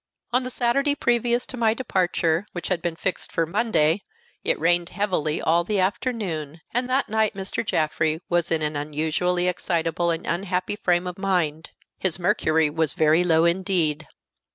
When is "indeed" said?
13.45-14.07